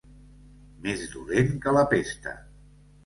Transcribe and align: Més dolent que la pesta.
Més 0.87 1.03
dolent 1.13 1.53
que 1.67 1.75
la 1.77 1.85
pesta. 1.93 2.35